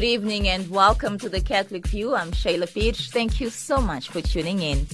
[0.00, 2.14] Good evening and welcome to the Catholic View.
[2.14, 3.10] I'm Shayla Pierce.
[3.10, 4.86] Thank you so much for tuning in.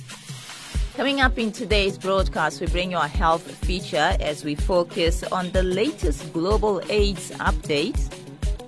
[0.96, 5.52] Coming up in today's broadcast, we bring you a health feature as we focus on
[5.52, 8.00] the latest global AIDS update.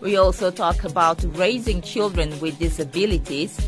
[0.01, 3.59] We also talk about raising children with disabilities.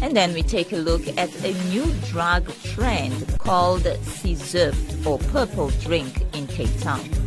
[0.00, 5.68] And then we take a look at a new drug trend called sizzurp or purple
[5.82, 7.19] drink in Cape Town.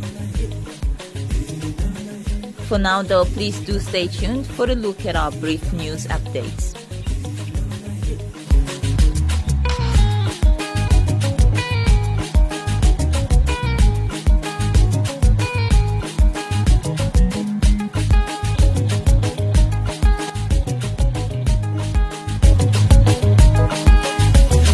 [2.68, 6.74] For now, though, please do stay tuned for a look at our brief news updates.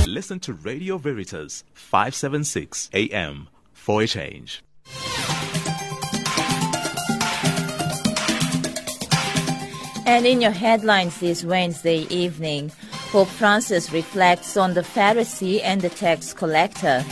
[0.07, 4.63] Listen to Radio Veritas 576 AM for a change.
[10.11, 12.73] And in your headlines this Wednesday evening,
[13.13, 17.05] Pope Francis reflects on the Pharisee and the tax collector.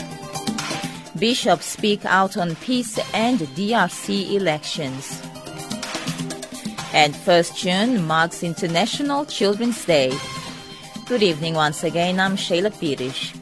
[1.16, 5.22] Bishops speak out on peace and DRC elections.
[6.92, 10.12] And 1st June marks International Children's Day.
[11.06, 12.18] Good evening once again.
[12.18, 13.32] I'm Shayla Pierce.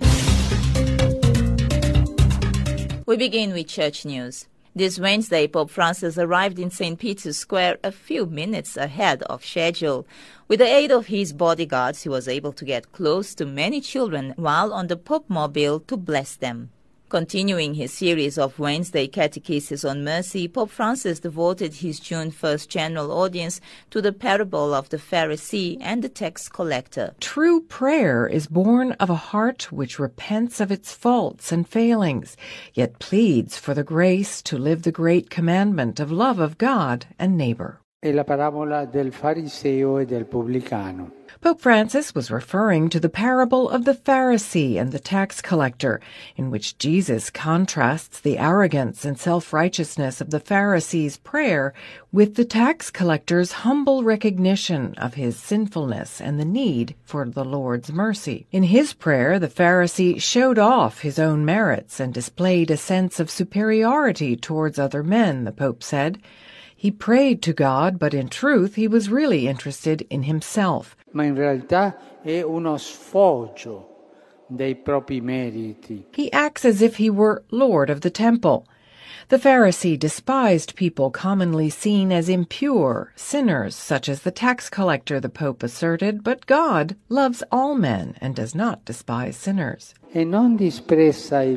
[3.06, 4.44] We begin with church news.
[4.76, 6.98] This Wednesday, Pope Francis arrived in St.
[6.98, 10.06] Peter's Square a few minutes ahead of schedule.
[10.48, 14.34] With the aid of his bodyguards, he was able to get close to many children
[14.36, 16.72] while on the Pope Mobile to bless them.
[17.08, 23.12] Continuing his series of Wednesday catechesis on mercy, Pope Francis devoted his June 1st general
[23.12, 27.14] audience to the parable of the Pharisee and the tax collector.
[27.20, 32.36] True prayer is born of a heart which repents of its faults and failings,
[32.74, 37.36] yet pleads for the grace to live the great commandment of love of God and
[37.36, 37.80] neighbor.
[41.40, 46.00] Pope Francis was referring to the parable of the Pharisee and the tax collector,
[46.36, 51.72] in which Jesus contrasts the arrogance and self righteousness of the Pharisee's prayer
[52.12, 57.90] with the tax collector's humble recognition of his sinfulness and the need for the Lord's
[57.90, 58.46] mercy.
[58.52, 63.30] In his prayer, the Pharisee showed off his own merits and displayed a sense of
[63.30, 66.20] superiority towards other men, the Pope said.
[66.76, 70.94] He prayed to God, but in truth he was really interested in himself.
[71.12, 73.86] ma in realtà è uno sfoggio
[74.46, 76.04] dei propri meriti.
[76.14, 78.66] He acts as if he were Lord of the temple.
[79.28, 85.28] The Pharisee despised people commonly seen as impure, sinners, such as the tax collector, the
[85.28, 89.94] Pope asserted, but God loves all men and does not despise sinners.
[90.14, 90.70] E non i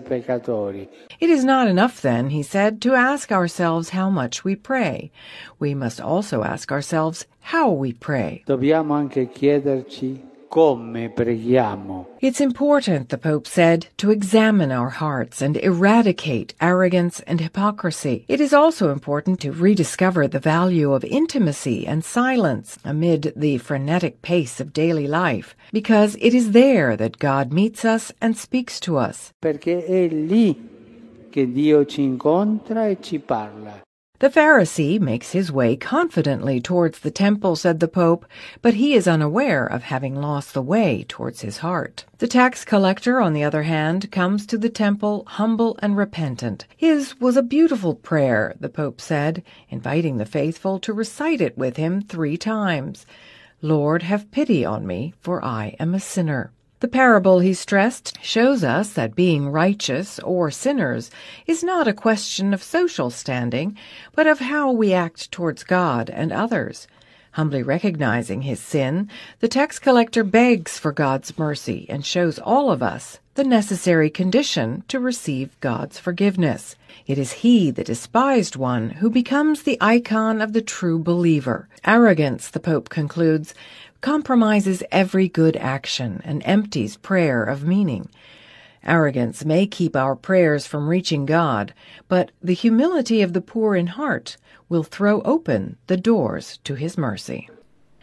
[0.01, 0.89] peccatori.
[1.19, 5.11] It is not enough, then, he said, to ask ourselves how much we pray.
[5.59, 8.43] We must also ask ourselves how we pray.
[8.47, 12.07] Dobbiamo anche chiederci come preghiamo.
[12.19, 18.25] It's important, the Pope said, to examine our hearts and eradicate arrogance and hypocrisy.
[18.27, 24.21] It is also important to rediscover the value of intimacy and silence amid the frenetic
[24.21, 28.97] pace of daily life, because it is there that God meets us and speaks to
[28.97, 29.31] us.
[29.41, 30.57] Perché è lì
[31.29, 33.81] che Dio ci incontra e ci parla.
[34.19, 38.25] The Pharisee makes his way confidently towards the temple, said the Pope,
[38.61, 42.03] but he is unaware of having lost the way towards his heart.
[42.17, 46.65] The tax collector, on the other hand, comes to the temple humble and repentant.
[46.75, 51.77] His was a beautiful prayer, the Pope said, inviting the faithful to recite it with
[51.77, 53.05] him three times.
[53.61, 56.51] Lord, have pity on me, for I am a sinner.
[56.81, 61.11] The parable, he stressed, shows us that being righteous or sinners
[61.45, 63.75] is not a question of social standing,
[64.15, 66.87] but of how we act towards God and others.
[67.33, 72.81] Humbly recognizing his sin, the tax collector begs for God's mercy and shows all of
[72.81, 76.75] us the necessary condition to receive God's forgiveness.
[77.05, 81.69] It is he, the despised one, who becomes the icon of the true believer.
[81.85, 83.53] Arrogance, the Pope concludes,
[84.01, 88.09] compromises every good action and empties prayer of meaning.
[88.83, 91.73] Arrogance may keep our prayers from reaching God,
[92.07, 94.37] but the humility of the poor in heart
[94.69, 97.49] will throw open the doors to His mercy.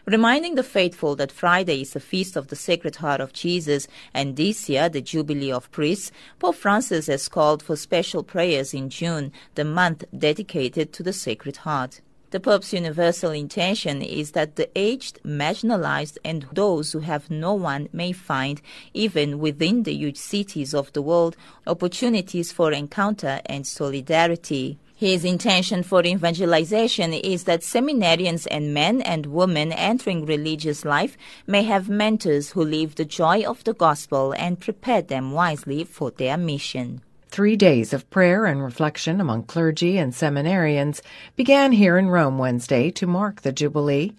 [0.05, 4.37] Reminding the faithful that Friday is the feast of the Sacred Heart of Jesus and
[4.37, 9.33] this year the Jubilee of Priests, Pope Francis has called for special prayers in June,
[9.55, 11.99] the month dedicated to the Sacred Heart.
[12.29, 17.87] The Pope's universal intention is that the aged, marginalized, and those who have no one
[17.93, 18.61] may find,
[18.93, 24.77] even within the huge cities of the world, opportunities for encounter and solidarity.
[24.93, 31.15] His intention for evangelization is that seminarians and men and women entering religious life
[31.45, 36.11] may have mentors who live the joy of the gospel and prepare them wisely for
[36.11, 37.03] their mission.
[37.29, 41.01] Three days of prayer and reflection among clergy and seminarians
[41.35, 44.15] began here in Rome Wednesday to mark the Jubilee.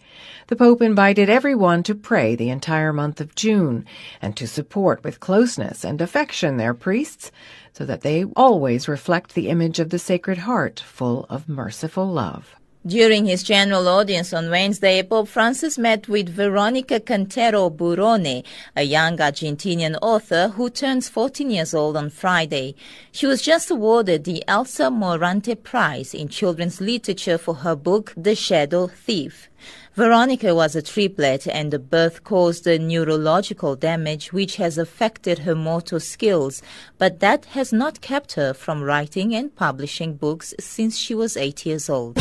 [0.48, 3.86] The Pope invited everyone to pray the entire month of June
[4.20, 7.32] and to support with closeness and affection their priests
[7.72, 12.57] so that they always reflect the image of the Sacred Heart, full of merciful love.
[12.86, 18.44] During his general audience on Wednesday, Pope Francis met with Veronica Cantero Burroni,
[18.76, 22.76] a young Argentinian author who turns 14 years old on Friday.
[23.10, 28.36] She was just awarded the Elsa Morante Prize in Children's Literature for her book, The
[28.36, 29.50] Shadow Thief.
[29.94, 35.56] Veronica was a triplet and the birth caused a neurological damage which has affected her
[35.56, 36.62] motor skills,
[36.96, 41.66] but that has not kept her from writing and publishing books since she was eight
[41.66, 42.16] years old.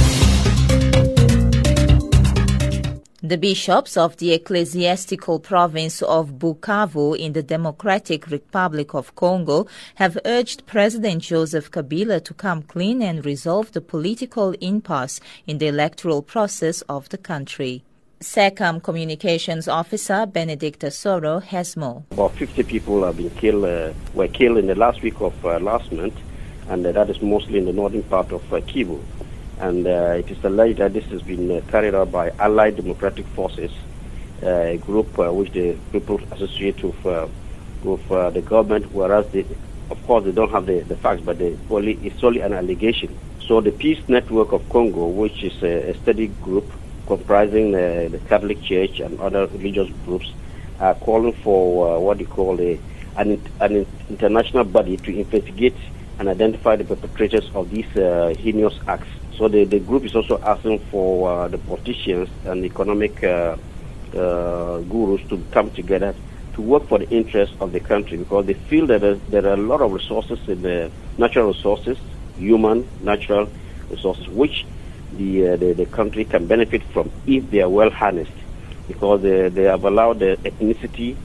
[3.27, 10.17] The bishops of the ecclesiastical province of Bukavu in the Democratic Republic of Congo have
[10.23, 16.21] urged President Joseph Kabila to come clean and resolve the political impasse in the electoral
[16.21, 17.83] process of the country.
[18.21, 22.03] SECAM Communications Officer Benedict Soro has more.
[22.11, 25.59] About 50 people have been killed, uh, were killed in the last week of uh,
[25.59, 26.15] last month,
[26.69, 29.03] and uh, that is mostly in the northern part of uh, Kivu
[29.59, 33.25] and uh, it is alleged that this has been uh, carried out by Allied Democratic
[33.27, 33.71] Forces,
[34.43, 37.27] uh, a group uh, which the people associate with, uh,
[37.83, 39.45] with uh, the government, whereas they,
[39.89, 43.17] of course they don't have the, the facts, but they only, it's only an allegation.
[43.47, 46.71] So the Peace Network of Congo, which is a, a study group
[47.07, 50.31] comprising the Catholic Church and other religious groups,
[50.79, 52.77] are calling for what they call a,
[53.15, 55.73] an, an international body to investigate
[56.19, 57.85] and identify the perpetrators of these
[58.37, 59.07] heinous acts.
[59.37, 63.55] So the, the group is also asking for uh, the politicians and economic uh,
[64.15, 66.15] uh, gurus to come together
[66.53, 69.57] to work for the interests of the country because they feel that there are a
[69.57, 71.99] lot of resources in the natural resources,
[72.35, 73.47] human, natural
[73.91, 74.65] resources, which
[75.13, 78.31] the, uh, the, the country can benefit from if they are well harnessed
[78.87, 81.15] because they, they have allowed the ethnicity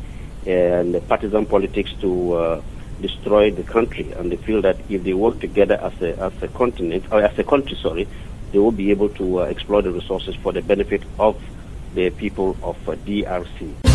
[0.47, 2.63] and the partisan politics to uh,
[3.03, 6.49] destroy the country, and they feel that if they work together as a as a
[6.49, 8.09] continent or as a country, sorry,
[8.53, 11.37] they will be able to uh, exploit the resources for the benefit of
[11.95, 13.92] the people of uh, DRC.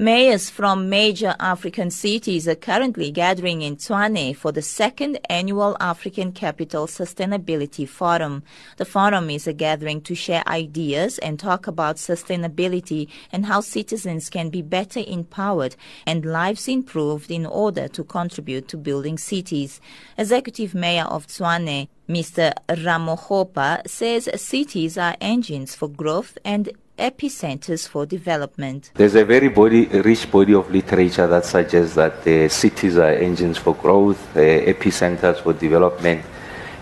[0.00, 6.30] Mayors from major African cities are currently gathering in Tshwane for the second annual African
[6.30, 8.44] Capital Sustainability Forum.
[8.76, 14.30] The forum is a gathering to share ideas and talk about sustainability and how citizens
[14.30, 15.74] can be better empowered
[16.06, 19.80] and lives improved in order to contribute to building cities.
[20.16, 22.52] Executive Mayor of Tshwane, Mr.
[22.68, 28.90] Ramokgopa, says cities are engines for growth and epicenters for development.
[28.94, 33.56] There's a very body, rich body of literature that suggests that the cities are engines
[33.56, 36.24] for growth, uh, epicenters for development.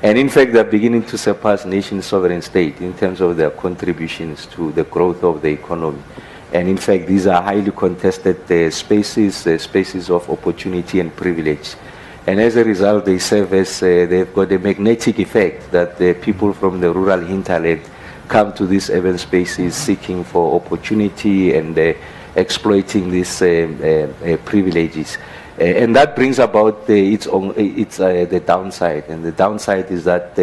[0.03, 4.47] And in fact, they're beginning to surpass nation sovereign state in terms of their contributions
[4.47, 6.03] to the growth of the economy.
[6.53, 11.75] And in fact, these are highly contested uh, spaces, uh, spaces of opportunity and privilege.
[12.27, 16.15] And as a result, they serve as, uh, they've got a magnetic effect that the
[16.15, 17.83] people from the rural hinterland
[18.29, 21.93] come to these urban spaces seeking for opportunity and uh,
[22.35, 25.19] exploiting these uh, uh, uh privileges.
[25.59, 29.05] And that brings about its, own, its the downside.
[29.09, 30.39] And the downside is that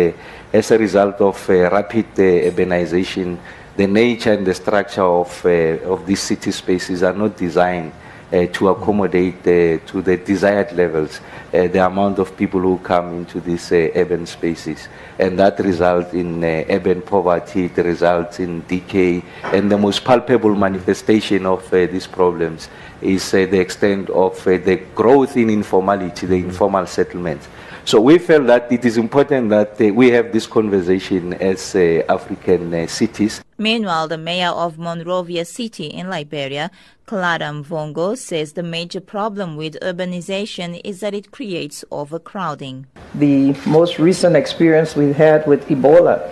[0.51, 3.37] as a result of rapid urbanization,
[3.77, 7.91] the nature and the structure of, of these city spaces are not designed
[8.31, 11.21] Uh, to accommodate uh, to the desired levels
[11.53, 14.87] uh, the amount of people who come into these uh, urban spaces.
[15.19, 20.55] And that results in uh, urban poverty, it results in decay, and the most palpable
[20.55, 22.69] manifestation of these problems
[23.03, 27.47] is the extent of the growth in informality, the informal settlements.
[27.85, 32.01] So we felt that it is important that uh, we have this conversation as uh,
[32.07, 33.43] African uh, cities.
[33.57, 36.71] Meanwhile, the mayor of Monrovia City in Liberia,
[37.05, 42.87] Clara Mvogo, says the major problem with urbanization is that it creates overcrowding.
[43.15, 46.31] The most recent experience we had with Ebola,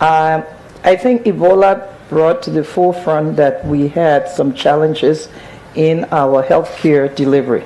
[0.00, 0.42] uh,
[0.84, 5.28] I think Ebola brought to the forefront that we had some challenges
[5.74, 7.64] in our healthcare delivery.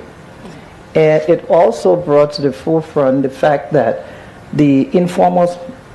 [0.95, 4.05] And it also brought to the forefront the fact that
[4.53, 5.47] the informal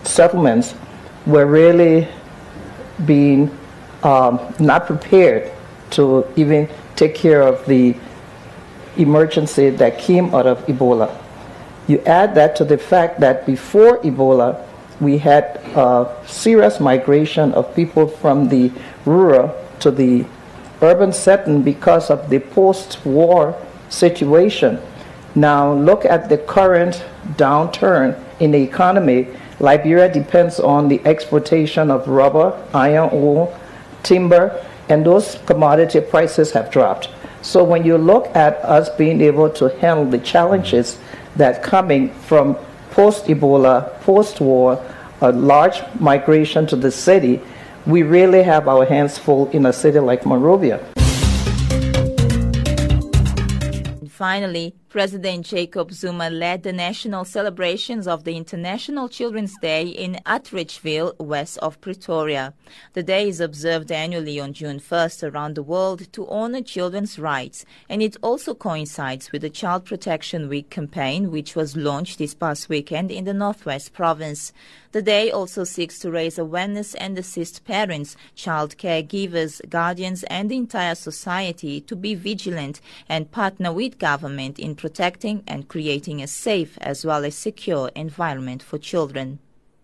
[0.04, 0.74] settlements
[1.26, 2.08] were really
[3.04, 3.50] being
[4.02, 5.52] um, not prepared
[5.90, 7.94] to even take care of the
[8.96, 11.14] emergency that came out of Ebola.
[11.86, 14.64] You add that to the fact that before Ebola,
[15.00, 18.72] we had a serious migration of people from the
[19.04, 20.24] rural to the
[20.80, 23.54] urban setting because of the post war
[23.88, 24.80] situation.
[25.34, 27.04] Now, look at the current
[27.36, 29.28] downturn in the economy.
[29.60, 33.58] Liberia depends on the exportation of rubber, iron ore,
[34.02, 37.08] timber, and those commodity prices have dropped.
[37.42, 40.98] So when you look at us being able to handle the challenges
[41.36, 42.56] that coming from
[42.90, 44.82] post-Ebola, post-war,
[45.20, 47.40] a large migration to the city,
[47.86, 50.80] we really have our hands full in a city like Monrovia.
[54.16, 61.18] Finally, President Jacob Zuma led the national celebrations of the International Children's Day in Atteridgeville,
[61.18, 62.54] west of Pretoria.
[62.94, 67.66] The day is observed annually on June 1st around the world to honor children's rights,
[67.90, 72.70] and it also coincides with the Child Protection Week campaign, which was launched this past
[72.70, 74.54] weekend in the Northwest Province.
[74.92, 80.56] The day also seeks to raise awareness and assist parents, child caregivers, guardians, and the
[80.56, 86.78] entire society to be vigilant and partner with government in protecting and creating a safe
[86.80, 89.40] as well as secure environment for children.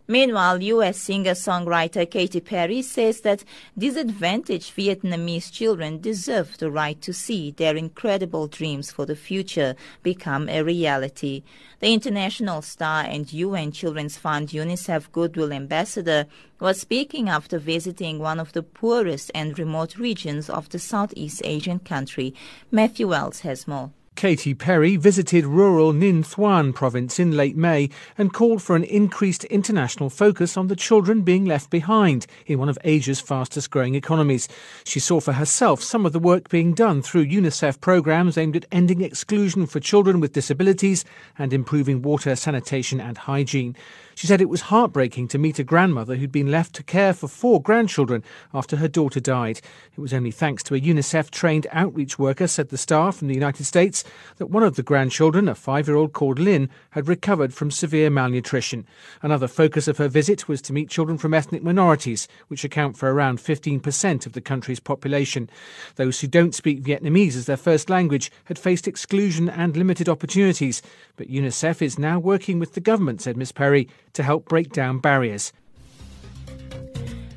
[0.06, 0.96] Meanwhile, U.S.
[0.98, 3.42] singer-songwriter Katy Perry says that
[3.76, 10.48] disadvantaged Vietnamese children deserve the right to see their incredible dreams for the future become
[10.48, 11.42] a reality.
[11.80, 16.26] The international star and UN Children's Fund UNICEF Goodwill Ambassador
[16.60, 21.80] was speaking after visiting one of the poorest and remote regions of the Southeast Asian
[21.80, 22.34] country.
[22.70, 23.90] Matthew Wells has more.
[24.14, 29.44] Katy Perry visited rural Ninh Thuan province in late May and called for an increased
[29.44, 34.48] international focus on the children being left behind in one of Asia's fastest growing economies.
[34.84, 38.66] She saw for herself some of the work being done through UNICEF programs aimed at
[38.70, 41.04] ending exclusion for children with disabilities
[41.38, 43.74] and improving water, sanitation and hygiene.
[44.14, 47.28] She said it was heartbreaking to meet a grandmother who'd been left to care for
[47.28, 49.60] four grandchildren after her daughter died.
[49.96, 53.34] It was only thanks to a UNICEF trained outreach worker, said the star from the
[53.34, 54.04] United States,
[54.36, 58.10] that one of the grandchildren, a five year old called Lynn, had recovered from severe
[58.10, 58.86] malnutrition.
[59.22, 63.12] Another focus of her visit was to meet children from ethnic minorities, which account for
[63.12, 65.48] around 15% of the country's population.
[65.96, 70.82] Those who don't speak Vietnamese as their first language had faced exclusion and limited opportunities.
[71.16, 73.52] But UNICEF is now working with the government, said Ms.
[73.52, 75.52] Perry, to help break down barriers.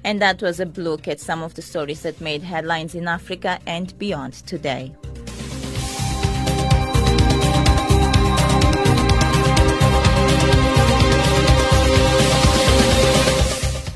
[0.03, 3.60] And that was a look at some of the stories that made headlines in Africa
[3.65, 4.94] and beyond today.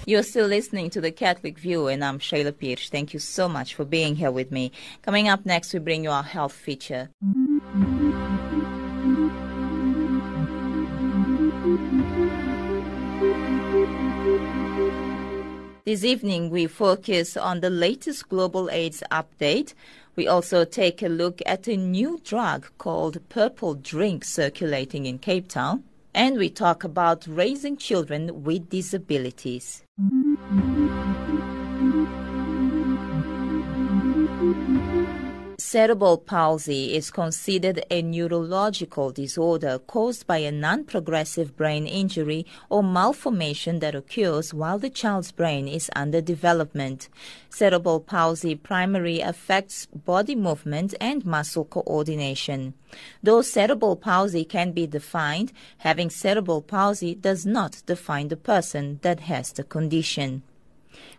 [0.10, 2.90] You're still listening to the Catholic View, and I'm Shayla Pierce.
[2.90, 4.72] Thank you so much for being here with me.
[5.04, 7.10] Coming up next, we bring you our health feature.
[15.90, 19.74] This evening, we focus on the latest global AIDS update.
[20.16, 25.48] We also take a look at a new drug called Purple Drink circulating in Cape
[25.48, 25.84] Town.
[26.14, 29.82] And we talk about raising children with disabilities.
[35.60, 42.82] Cerebral palsy is considered a neurological disorder caused by a non progressive brain injury or
[42.82, 47.10] malformation that occurs while the child's brain is under development.
[47.50, 52.74] Cerebral palsy primarily affects body movement and muscle coordination.
[53.22, 59.20] Though cerebral palsy can be defined, having cerebral palsy does not define the person that
[59.20, 60.44] has the condition.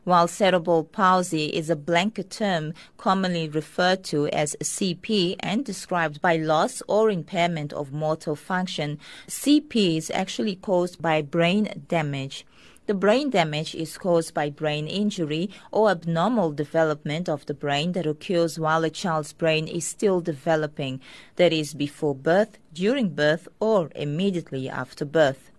[0.05, 6.37] While cerebral palsy is a blanket term commonly referred to as CP and described by
[6.37, 12.47] loss or impairment of motor function, CP is actually caused by brain damage.
[12.87, 18.05] The brain damage is caused by brain injury or abnormal development of the brain that
[18.05, 21.01] occurs while a child's brain is still developing,
[21.37, 25.50] that is, before birth, during birth, or immediately after birth.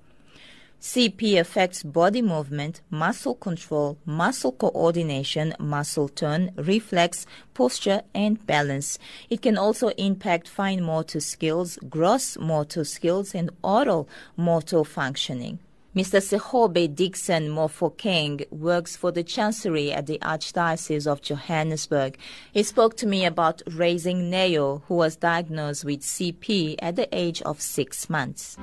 [0.81, 8.97] CP affects body movement, muscle control, muscle coordination, muscle tone, reflex, posture, and balance.
[9.29, 15.59] It can also impact fine motor skills, gross motor skills, and oral motor functioning.
[15.95, 16.19] Mr.
[16.19, 22.17] Sehobe Dixon Mofokeng works for the Chancery at the Archdiocese of Johannesburg.
[22.53, 27.43] He spoke to me about raising Neo, who was diagnosed with CP at the age
[27.43, 28.57] of six months.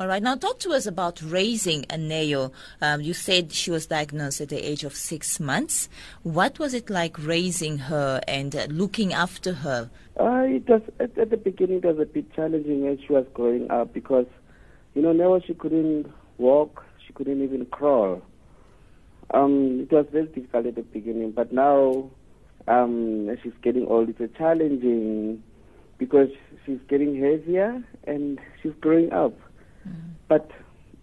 [0.00, 2.52] All right, now talk to us about raising a Neo.
[2.80, 5.88] Um, you said she was diagnosed at the age of six months.
[6.22, 9.90] What was it like raising her and uh, looking after her?
[10.16, 11.78] Uh, it was at, at, the beginning.
[11.78, 14.26] It was a bit challenging as she was growing up because,
[14.94, 18.22] you know, Neo she couldn't walk, she couldn't even crawl.
[19.34, 22.08] Um, it was very difficult at the beginning, but now,
[22.68, 25.42] um, she's getting old, it's a challenging
[25.98, 26.28] because
[26.64, 29.34] she's getting heavier and she's growing up.
[29.88, 29.94] Mm.
[30.28, 30.50] But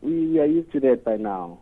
[0.02, 1.60] we, we are used to that by now.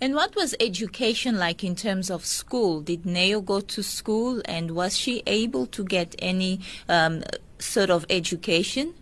[0.00, 2.80] And what was education like in terms of school?
[2.80, 7.24] Did Neo go to school and was she able to get any um,
[7.58, 8.94] sort of education?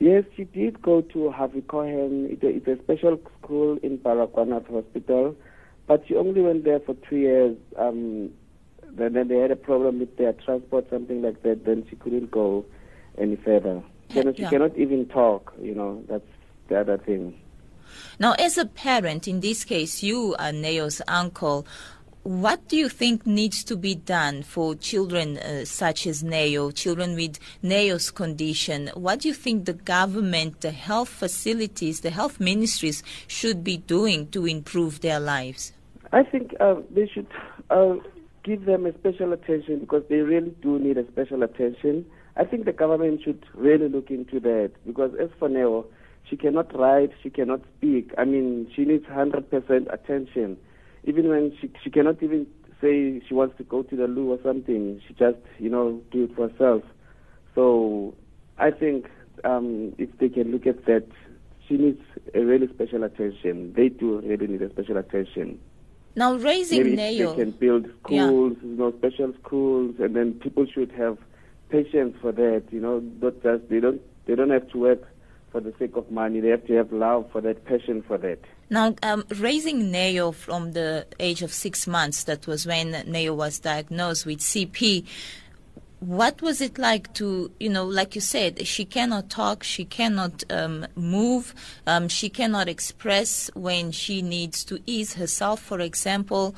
[0.00, 2.38] Yes, she did go to Harvey Cohen.
[2.42, 5.34] It's a special school in Baragwanath Hospital,
[5.86, 7.56] but she only went there for two years.
[7.76, 8.30] Um,
[8.82, 11.64] then, then they had a problem with their transport, something like that.
[11.64, 12.64] Then she couldn't go
[13.16, 13.82] any further.
[14.10, 14.32] She, yeah.
[14.36, 15.54] she cannot even talk.
[15.60, 16.24] You know, that's
[16.68, 17.38] the other thing.
[18.18, 21.66] Now, as a parent, in this case, you are Neo's uncle.
[22.24, 27.14] What do you think needs to be done for children uh, such as Neo, children
[27.14, 28.90] with Neo's condition?
[28.94, 34.28] What do you think the government, the health facilities, the health ministries should be doing
[34.32, 35.72] to improve their lives?
[36.12, 37.26] I think uh, they should
[37.70, 37.94] uh,
[38.44, 42.04] give them a special attention because they really do need a special attention.
[42.36, 45.86] I think the government should really look into that because as for Neo,
[46.28, 48.12] she cannot write, she cannot speak.
[48.18, 50.56] I mean, she needs 100% attention.
[51.04, 52.46] Even when she, she cannot even
[52.80, 56.24] say she wants to go to the loo or something, she just, you know, do
[56.24, 56.82] it for herself.
[57.54, 58.14] So
[58.58, 59.06] I think
[59.44, 61.06] um, if they can look at that,
[61.66, 62.00] she needs
[62.34, 63.72] a really special attention.
[63.74, 65.60] They do really need a special attention.
[66.16, 67.30] Now, raising Maybe Neo.
[67.30, 68.68] They can build schools, yeah.
[68.68, 71.18] you know, special schools, and then people should have
[71.68, 72.64] patience for that.
[72.70, 75.02] You know, not just they don't they don't have to work
[75.50, 76.40] for the sake of money.
[76.40, 78.38] They have to have love for that, passion for that.
[78.70, 83.58] Now, um, raising Neo from the age of six months, that was when Neo was
[83.58, 85.06] diagnosed with CP.
[86.00, 90.44] What was it like to, you know, like you said, she cannot talk, she cannot
[90.48, 91.54] um, move,
[91.88, 96.54] um, she cannot express when she needs to ease herself, for example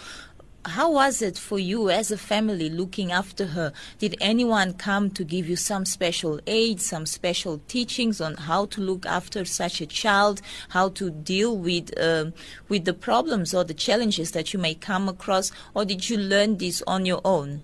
[0.64, 3.72] how was it for you as a family looking after her?
[3.98, 8.80] Did anyone come to give you some special aid, some special teachings on how to
[8.80, 12.26] look after such a child, how to deal with uh,
[12.68, 16.58] with the problems or the challenges that you may come across, or did you learn
[16.58, 17.62] this on your own?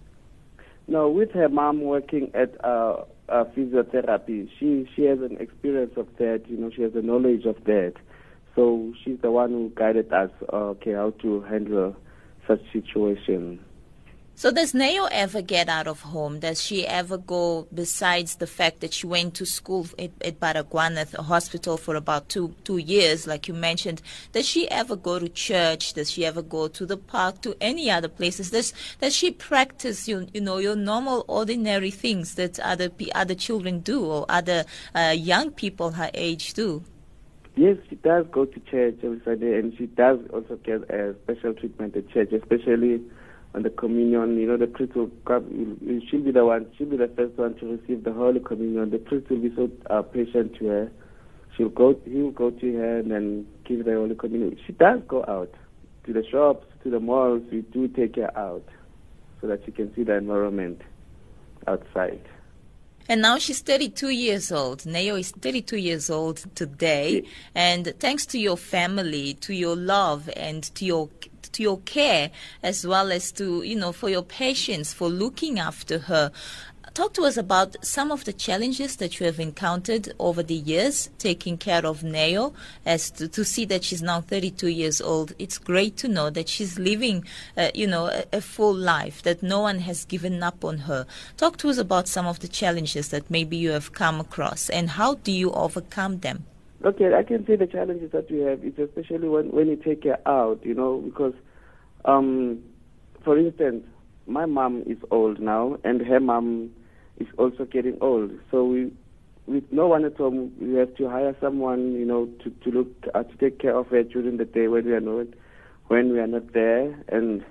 [0.89, 6.07] No, with her mom working at uh, uh, physiotherapy, she she has an experience of
[6.17, 6.45] that.
[6.49, 7.95] You know, she has a knowledge of that.
[8.55, 10.31] So she's the one who guided us.
[10.51, 11.95] Okay, how to handle
[12.47, 13.61] such situation.
[14.39, 16.41] So does Neo ever get out of home?
[16.41, 21.79] Does she ever go, besides the fact that she went to school at, at hospital
[21.79, 25.95] for about two, two years, like you mentioned, does she ever go to church?
[25.95, 28.51] Does she ever go to the park, to any other places?
[28.51, 33.81] Does, does she practice, you, you know, your normal, ordinary things that other, other children
[33.81, 36.85] do or other uh, young people her age do?
[37.57, 41.55] Yes, she does go to church every Sunday, and she does also get a special
[41.55, 43.01] treatment at church, especially
[43.55, 44.37] on the communion.
[44.37, 45.79] You know, the priest will come,
[46.11, 48.91] she'll be the one, she'll be the first one to receive the Holy Communion.
[48.91, 50.93] The priest will be so uh, patient to her.
[51.57, 54.59] She'll go, he will go to her and then give the Holy Communion.
[54.67, 55.55] She does go out
[56.05, 57.41] to the shops, to the malls.
[57.51, 58.69] We do take her out
[59.41, 60.83] so that she can see the environment
[61.67, 62.21] outside.
[63.09, 64.87] And now she's 32 years old.
[64.87, 67.25] Neo is 32 years old today.
[67.55, 71.09] And thanks to your family, to your love, and to your
[71.53, 72.31] to your care,
[72.63, 76.33] as well as to you know for your patience, for looking after her,
[76.97, 81.11] talk to us about some of the challenges that you have encountered over the years
[81.19, 82.55] taking care of Neo
[82.87, 85.35] as to, to see that she's now 32 years old.
[85.39, 89.43] It's great to know that she's living, uh, you know, a, a, full life, that
[89.43, 91.05] no one has given up on her.
[91.37, 94.89] Talk to us about some of the challenges that maybe you have come across and
[94.89, 96.47] how do you overcome them?
[96.83, 100.05] Okay, I can say the challenges that we have is especially when, when you take
[100.05, 101.35] her out, you know, because,
[102.07, 102.63] um,
[103.23, 103.85] for instance,
[104.27, 106.71] my mom is old now, and her mom
[107.19, 108.33] is also getting old.
[108.51, 108.93] So we,
[109.47, 112.89] with no one at home, we have to hire someone, you know, to to look
[113.15, 115.27] uh, to take care of her during the day when we are not
[115.89, 116.99] when we are not there.
[117.09, 117.45] And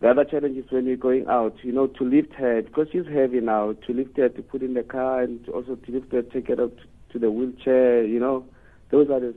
[0.00, 3.06] the other challenge is when we're going out, you know, to lift her because she's
[3.06, 3.72] heavy now.
[3.86, 6.48] To lift her, to put in the car, and to also to lift her, take
[6.48, 6.72] her up
[7.12, 8.04] to the wheelchair.
[8.04, 8.44] You know,
[8.90, 9.34] those are the,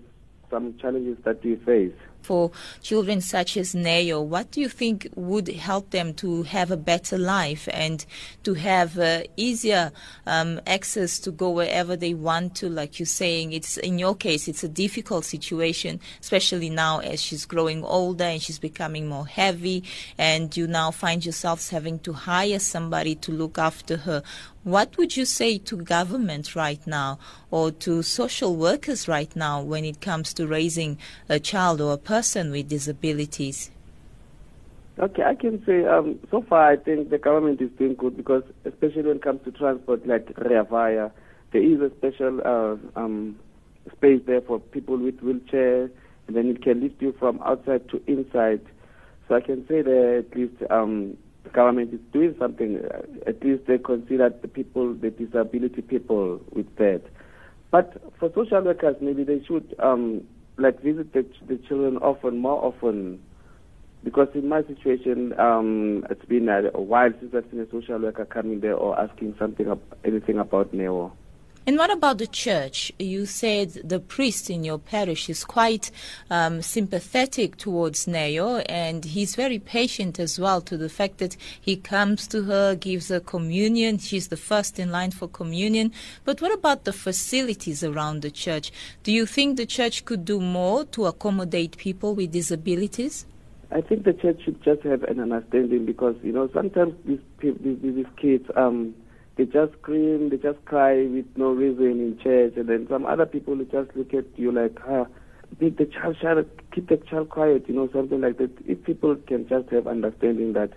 [0.49, 1.93] some challenges that we face.
[2.25, 6.77] For children such as Neo, what do you think would help them to have a
[6.77, 8.05] better life and
[8.43, 9.91] to have uh, easier
[10.25, 12.67] um, access to go wherever they want to?
[12.67, 17.45] Like you're saying, it's in your case, it's a difficult situation, especially now as she's
[17.45, 19.83] growing older and she's becoming more heavy,
[20.17, 24.23] and you now find yourselves having to hire somebody to look after her.
[24.63, 27.19] What would you say to government right now
[27.51, 30.97] or to social workers right now when it comes to raising
[31.29, 32.14] a child or a person
[32.51, 33.71] with disabilities?
[34.97, 38.43] Okay, I can say um, so far I think the government is doing good because
[38.63, 41.09] especially when it comes to transport like Rea Vaya,
[41.51, 43.37] there is a special uh, um,
[43.91, 45.89] space there for people with wheelchair
[46.27, 48.61] and then it can lift you from outside to inside.
[49.27, 52.79] So I can say that at least um, the government is doing something.
[52.79, 57.01] Uh, at least they consider the people, the disability people with that.
[57.69, 60.25] But for social workers, maybe they should um,
[60.57, 63.19] like visit the, the children often, more often.
[64.03, 67.99] Because in my situation, um, it's been a, a while since I've seen a social
[67.99, 69.65] worker coming there or asking something,
[70.05, 71.13] anything about Neo.
[71.67, 72.91] And what about the church?
[72.99, 75.89] You said the priest in your parish is quite
[76.29, 81.75] um, sympathetic towards Neo, and he's very patient as well to the fact that he
[81.75, 83.97] comes to her, gives her communion.
[83.97, 85.91] She's the first in line for communion.
[86.23, 88.71] But what about the facilities around the church?
[89.01, 93.25] Do you think the church could do more to accommodate people with disabilities?
[93.71, 97.55] I think the church should just have an understanding because you know sometimes these these,
[97.81, 98.93] these kids um
[99.35, 103.25] they just scream, they just cry with no reason in church, and then some other
[103.25, 105.05] people just look at you like, ah,
[105.59, 108.51] make the child shut, keep the child quiet, you know, something like that.
[108.65, 110.71] If people can just have understanding that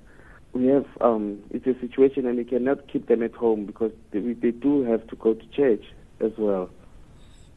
[0.53, 4.21] we have, um, it's a situation and we cannot keep them at home because they,
[4.21, 5.85] they do have to go to church
[6.21, 6.71] as well.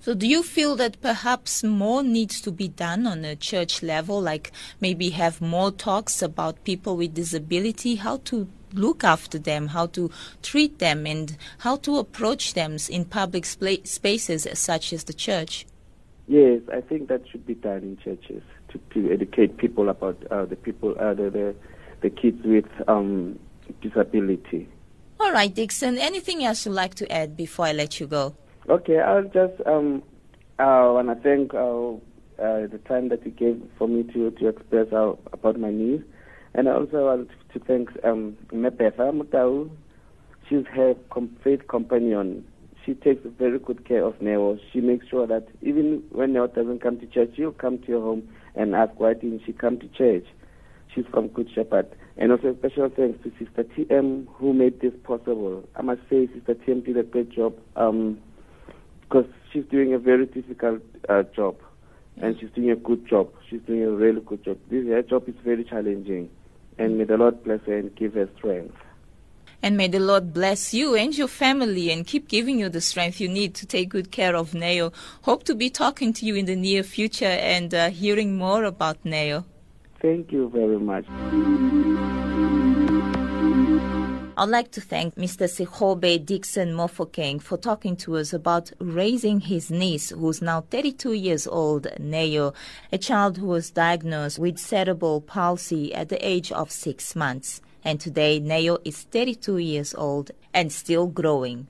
[0.01, 4.19] So, do you feel that perhaps more needs to be done on a church level,
[4.19, 9.87] like maybe have more talks about people with disability, how to look after them, how
[9.87, 10.09] to
[10.41, 15.65] treat them, and how to approach them in public spaces such as the church?
[16.27, 20.45] Yes, I think that should be done in churches to, to educate people about uh,
[20.45, 21.55] the people, uh, the, the,
[22.01, 23.37] the kids with um,
[23.81, 24.69] disability.
[25.19, 25.97] All right, Dixon.
[25.97, 28.35] Anything else you'd like to add before I let you go?
[28.69, 30.03] Okay, I'll just um,
[30.57, 31.93] I want to thank uh,
[32.41, 36.03] uh, the time that you gave for me to to express uh, about my needs,
[36.53, 39.69] and I also want to thank um, Mutau.
[40.49, 40.95] She's her
[41.43, 42.45] faith companion.
[42.85, 44.57] She takes very good care of Neo.
[44.73, 48.01] She makes sure that even when Neo doesn't come to church, she'll come to your
[48.01, 50.25] home and ask why didn't she come to church.
[50.93, 51.87] She's from Good Shepherd.
[52.17, 55.63] And also special thanks to Sister TM who made this possible.
[55.75, 58.19] I must say Sister TM did a great job um,
[59.01, 61.55] because she's doing a very difficult uh, job
[62.17, 63.29] and she's doing a good job.
[63.49, 64.57] She's doing a really good job.
[64.69, 66.29] This her job is very challenging.
[66.77, 68.75] And may the Lord bless her and give her strength.
[69.63, 73.21] And may the Lord bless you and your family and keep giving you the strength
[73.21, 74.91] you need to take good care of Neo.
[75.21, 78.97] Hope to be talking to you in the near future and uh, hearing more about
[79.05, 79.45] Neo.
[80.01, 81.05] Thank you very much.
[84.37, 85.47] I'd like to thank Mr.
[85.47, 91.47] Sihobe Dixon Mofokeng for talking to us about raising his niece, who's now 32 years
[91.47, 92.53] old, Neo,
[92.93, 97.61] a child who was diagnosed with cerebral palsy at the age of six months.
[97.83, 101.67] And today, Neo is 32 years old and still growing.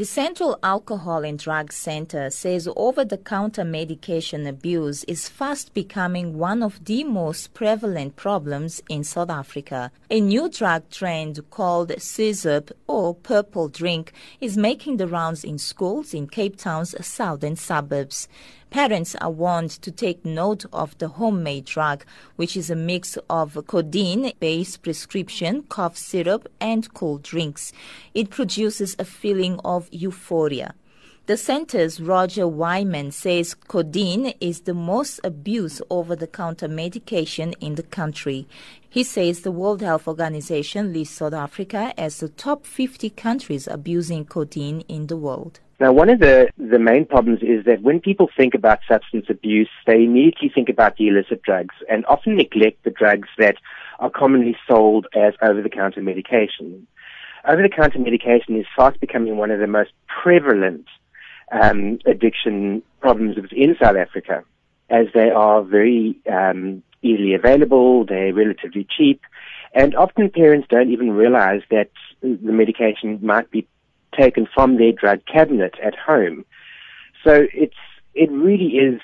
[0.00, 6.38] The Central Alcohol and Drug Center says over the counter medication abuse is fast becoming
[6.38, 9.92] one of the most prevalent problems in South Africa.
[10.08, 16.14] A new drug trend called sizzurp or purple drink is making the rounds in schools
[16.14, 18.26] in Cape Town's southern suburbs.
[18.70, 22.04] Parents are warned to take note of the homemade drug,
[22.36, 27.72] which is a mix of codeine based prescription, cough syrup, and cold drinks.
[28.14, 30.74] It produces a feeling of euphoria.
[31.26, 37.74] The center's Roger Wyman says codeine is the most abused over the counter medication in
[37.74, 38.46] the country.
[38.88, 44.24] He says the World Health Organization lists South Africa as the top 50 countries abusing
[44.24, 45.60] codeine in the world.
[45.80, 49.70] Now, one of the, the main problems is that when people think about substance abuse,
[49.86, 53.56] they immediately think about the illicit drugs and often neglect the drugs that
[53.98, 56.86] are commonly sold as over-the-counter medication.
[57.48, 60.84] Over-the-counter medication is fast becoming one of the most prevalent
[61.50, 64.44] um, addiction problems in South Africa,
[64.90, 69.22] as they are very um, easily available, they're relatively cheap,
[69.74, 71.90] and often parents don't even realize that
[72.20, 73.66] the medication might be
[74.18, 76.44] taken from their drug cabinet at home.
[77.24, 77.74] So it's
[78.14, 79.00] it really is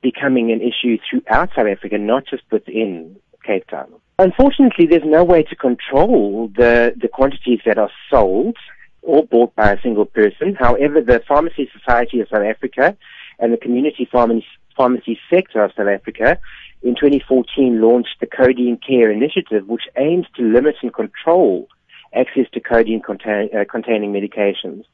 [0.00, 3.92] becoming an issue throughout South Africa, not just within Cape Town.
[4.18, 8.56] Unfortunately, there's no way to control the, the quantities that are sold
[9.02, 10.54] or bought by a single person.
[10.58, 12.96] However, the Pharmacy Society of South Africa
[13.38, 16.38] and the Community Pharmacy, pharmacy sector of South Africa
[16.82, 21.68] in 2014 launched the Codeine Care Initiative, which aims to limit and control
[22.14, 24.84] access to codeine contain, uh, containing medications.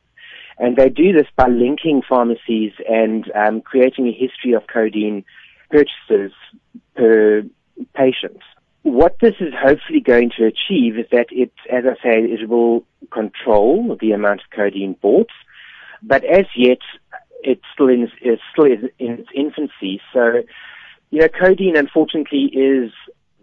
[0.58, 5.24] And they do this by linking pharmacies and um, creating a history of codeine
[5.70, 6.32] purchases
[6.94, 7.42] per
[7.94, 8.40] patient.
[8.82, 12.84] What this is hopefully going to achieve is that it, as I say, it will
[13.10, 15.30] control the amount of codeine bought,
[16.02, 16.78] but as yet,
[17.42, 20.00] it's still in, it's still in its infancy.
[20.12, 20.42] So,
[21.10, 22.92] you know, codeine unfortunately is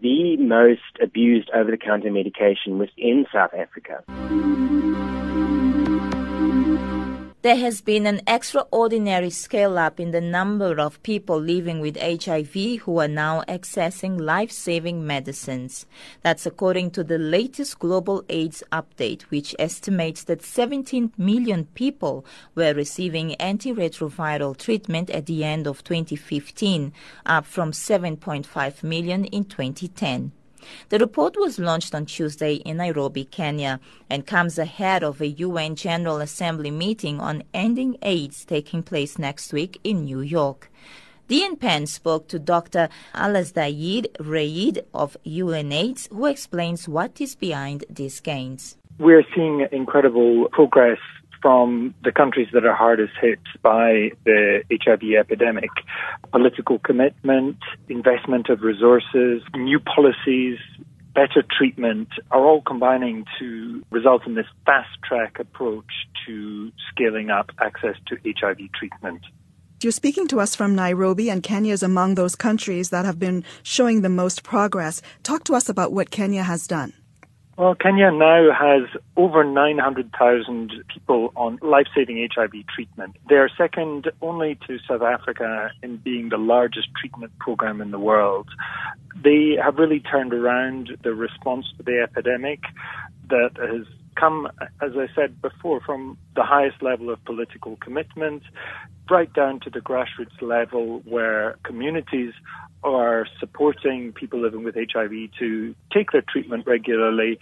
[0.00, 4.04] the most abused over-the-counter medication within South Africa.
[7.40, 12.80] There has been an extraordinary scale up in the number of people living with HIV
[12.80, 15.86] who are now accessing life saving medicines.
[16.22, 22.74] That's according to the latest Global AIDS update, which estimates that 17 million people were
[22.74, 26.92] receiving antiretroviral treatment at the end of 2015,
[27.24, 30.32] up from 7.5 million in 2010.
[30.88, 35.76] The report was launched on Tuesday in Nairobi, Kenya, and comes ahead of a UN
[35.76, 40.70] General Assembly meeting on ending AIDS taking place next week in New York.
[41.28, 42.88] Dean Penn spoke to Dr.
[43.14, 48.78] Alasdair Reid of UNAIDS, who explains what is behind these gains.
[48.98, 50.98] We're seeing incredible progress
[51.40, 55.70] from the countries that are hardest hit by the HIV epidemic.
[56.32, 60.58] Political commitment, investment of resources, new policies,
[61.14, 67.50] better treatment are all combining to result in this fast track approach to scaling up
[67.60, 69.22] access to HIV treatment.
[69.80, 73.44] You're speaking to us from Nairobi, and Kenya is among those countries that have been
[73.62, 75.00] showing the most progress.
[75.22, 76.92] Talk to us about what Kenya has done.
[77.58, 78.82] Well, Kenya now has
[79.16, 83.16] over 900,000 people on life-saving HIV treatment.
[83.28, 87.98] They are second only to South Africa in being the largest treatment program in the
[87.98, 88.46] world.
[89.24, 92.60] They have really turned around the response to the epidemic
[93.28, 94.46] that has come,
[94.80, 98.44] as I said before, from the highest level of political commitment
[99.10, 102.34] right down to the grassroots level where communities
[102.82, 107.38] are supporting people living with HIV to take their treatment regularly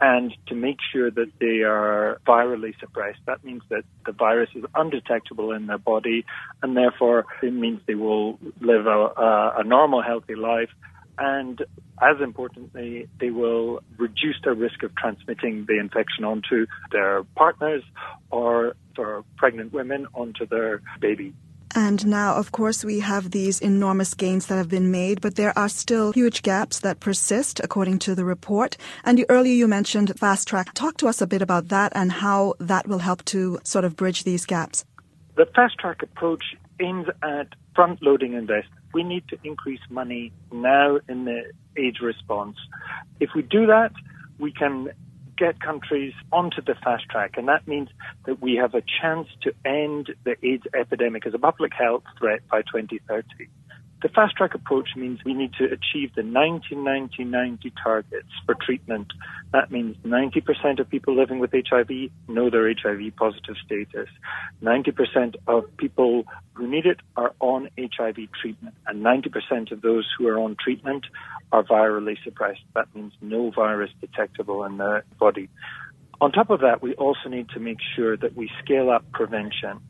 [0.00, 3.20] and to make sure that they are virally suppressed.
[3.26, 6.24] That means that the virus is undetectable in their body
[6.62, 10.70] and therefore it means they will live a, a normal, healthy life
[11.18, 11.60] and
[12.02, 17.82] as importantly, they will reduce their risk of transmitting the infection onto their partners
[18.30, 21.34] or for pregnant women onto their baby.
[21.74, 25.56] And now, of course, we have these enormous gains that have been made, but there
[25.56, 28.76] are still huge gaps that persist, according to the report.
[29.04, 30.74] And you, earlier you mentioned fast track.
[30.74, 33.96] Talk to us a bit about that and how that will help to sort of
[33.96, 34.84] bridge these gaps.
[35.36, 38.82] The fast track approach aims at front loading investment.
[38.92, 42.56] We need to increase money now in the AIDS response.
[43.20, 43.92] If we do that,
[44.38, 44.90] we can
[45.40, 47.88] get countries onto the fast track, and that means
[48.26, 52.40] that we have a chance to end the AIDS epidemic as a public health threat
[52.50, 53.48] by 2030.
[54.02, 59.12] The fast track approach means we need to achieve the 90-90-90 targets for treatment.
[59.52, 64.08] That means 90% of people living with HIV know their HIV positive status.
[64.62, 70.28] 90% of people who need it are on HIV treatment, and 90% of those who
[70.28, 71.04] are on treatment
[71.52, 72.62] are virally suppressed.
[72.74, 75.50] That means no virus detectable in the body.
[76.22, 79.80] On top of that, we also need to make sure that we scale up prevention.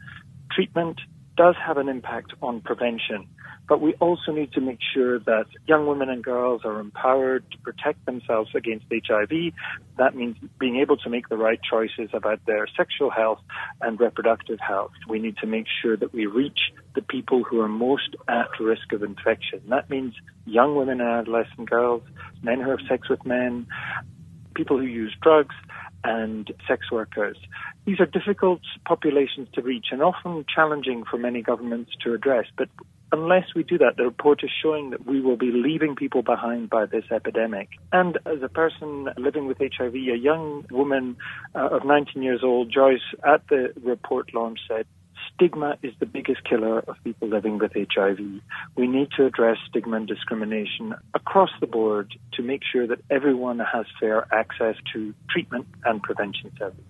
[0.51, 1.01] Treatment
[1.37, 3.29] does have an impact on prevention.
[3.70, 7.59] But we also need to make sure that young women and girls are empowered to
[7.59, 9.52] protect themselves against HIV.
[9.96, 13.38] That means being able to make the right choices about their sexual health
[13.80, 14.90] and reproductive health.
[15.09, 16.59] We need to make sure that we reach
[16.96, 19.62] the people who are most at risk of infection.
[19.68, 20.14] That means
[20.46, 22.02] young women and adolescent girls,
[22.42, 23.68] men who have sex with men,
[24.56, 25.54] people who use drugs,
[26.02, 27.37] and sex workers.
[27.85, 32.68] These are difficult populations to reach and often challenging for many governments to address, but
[33.12, 36.70] unless we do that, the report is showing that we will be leaving people behind
[36.70, 37.68] by this epidemic.
[37.92, 41.16] And as a person living with HIV, a young woman
[41.55, 44.87] uh, of 19 years old, Joyce, at the report launch said,
[45.35, 48.18] stigma is the biggest killer of people living with HIV.
[48.77, 53.59] We need to address stigma and discrimination across the board to make sure that everyone
[53.59, 56.85] has fair access to treatment and prevention services.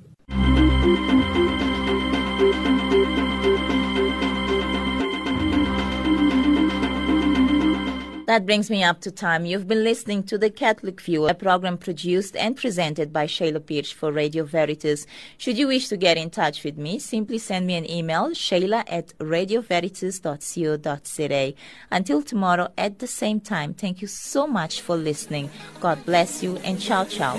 [8.30, 9.44] That brings me up to time.
[9.44, 13.90] You've been listening to The Catholic View, a program produced and presented by Shayla Pierce
[13.90, 15.04] for Radio Veritas.
[15.36, 18.84] Should you wish to get in touch with me, simply send me an email, shayla
[18.86, 21.54] at radioveritas.co.za.
[21.90, 25.50] Until tomorrow at the same time, thank you so much for listening.
[25.80, 27.36] God bless you and ciao ciao.